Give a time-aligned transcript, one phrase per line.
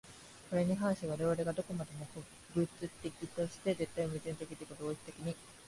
[0.49, 2.21] これに反し我々が何処までも個
[2.59, 2.67] 物
[3.03, 5.35] 的として、絶対矛盾的自己同一的に、